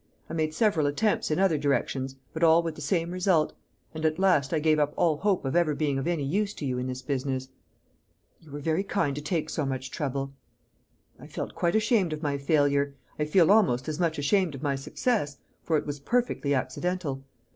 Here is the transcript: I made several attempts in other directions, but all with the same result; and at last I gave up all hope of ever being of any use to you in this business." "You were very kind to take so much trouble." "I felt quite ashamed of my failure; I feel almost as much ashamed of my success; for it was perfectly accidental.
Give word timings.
I 0.31 0.33
made 0.33 0.51
several 0.55 0.87
attempts 0.87 1.29
in 1.29 1.37
other 1.37 1.59
directions, 1.59 2.15
but 2.33 2.43
all 2.43 2.63
with 2.63 2.73
the 2.73 2.81
same 2.81 3.11
result; 3.11 3.53
and 3.93 4.03
at 4.03 4.17
last 4.17 4.51
I 4.51 4.57
gave 4.57 4.79
up 4.79 4.95
all 4.97 5.17
hope 5.17 5.45
of 5.45 5.55
ever 5.55 5.75
being 5.75 5.99
of 5.99 6.07
any 6.07 6.23
use 6.23 6.55
to 6.55 6.65
you 6.65 6.79
in 6.79 6.87
this 6.87 7.03
business." 7.03 7.49
"You 8.39 8.49
were 8.49 8.61
very 8.61 8.83
kind 8.83 9.15
to 9.15 9.21
take 9.21 9.47
so 9.47 9.63
much 9.63 9.91
trouble." 9.91 10.33
"I 11.19 11.27
felt 11.27 11.53
quite 11.53 11.75
ashamed 11.75 12.13
of 12.13 12.23
my 12.23 12.39
failure; 12.39 12.95
I 13.19 13.25
feel 13.25 13.51
almost 13.51 13.87
as 13.87 13.99
much 13.99 14.17
ashamed 14.17 14.55
of 14.55 14.63
my 14.63 14.75
success; 14.75 15.37
for 15.61 15.77
it 15.77 15.85
was 15.85 15.99
perfectly 15.99 16.55
accidental. 16.55 17.23